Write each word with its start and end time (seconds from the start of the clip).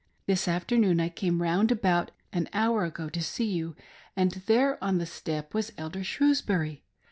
This 0.25 0.47
afternoon 0.47 0.99
I 0.99 1.09
came 1.09 1.43
round 1.43 1.71
about 1.71 2.09
an 2.33 2.49
hour 2.53 2.85
ago 2.85 3.07
to 3.09 3.21
see, 3.21 3.45
you, 3.45 3.75
and 4.15 4.31
there 4.47 4.83
on 4.83 4.97
the 4.97 5.05
step 5.05 5.53
was 5.53 5.71
Elder 5.77 6.03
Shrews 6.03 6.41
bury. 6.41 6.81